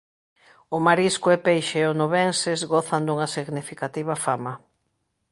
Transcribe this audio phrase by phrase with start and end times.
[0.75, 4.53] O marisco e peixe onubenses gozan dunha significativa fama.